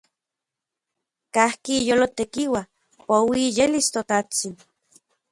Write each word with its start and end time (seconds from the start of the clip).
Kajki 1.33 1.71
iyolo 1.83 2.05
tekiua, 2.17 2.61
poui 3.07 3.41
iyelis 3.49 3.87
ToTajtsin. 3.95 4.53